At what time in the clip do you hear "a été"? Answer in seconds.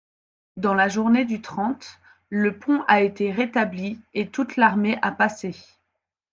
2.87-3.31